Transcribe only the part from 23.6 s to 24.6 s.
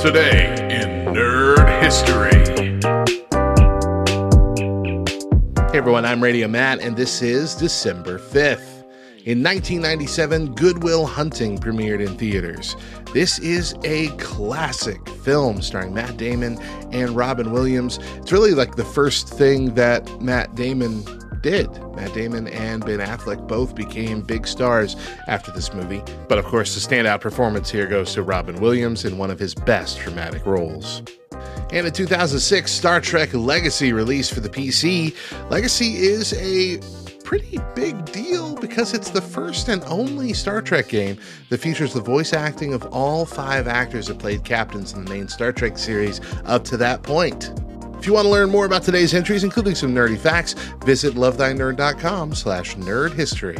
became big